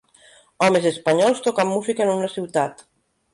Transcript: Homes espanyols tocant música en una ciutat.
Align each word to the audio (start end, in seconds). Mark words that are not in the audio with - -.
Homes 0.67 0.87
espanyols 0.91 1.43
tocant 1.49 1.69
música 1.75 2.05
en 2.07 2.11
una 2.15 2.31
ciutat. 2.37 2.83